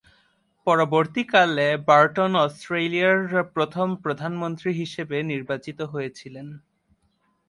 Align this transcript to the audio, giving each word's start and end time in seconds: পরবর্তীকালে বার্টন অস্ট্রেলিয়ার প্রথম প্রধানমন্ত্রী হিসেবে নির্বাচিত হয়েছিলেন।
পরবর্তীকালে 0.67 1.67
বার্টন 1.87 2.31
অস্ট্রেলিয়ার 2.45 3.19
প্রথম 3.55 3.87
প্রধানমন্ত্রী 4.03 4.69
হিসেবে 4.73 5.17
নির্বাচিত 5.31 5.79
হয়েছিলেন। 5.93 6.47